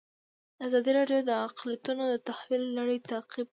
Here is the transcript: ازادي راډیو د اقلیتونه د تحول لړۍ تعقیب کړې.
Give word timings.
ازادي 0.65 0.91
راډیو 0.99 1.19
د 1.29 1.31
اقلیتونه 1.47 2.03
د 2.09 2.15
تحول 2.27 2.61
لړۍ 2.77 2.97
تعقیب 3.09 3.47
کړې. 3.47 3.49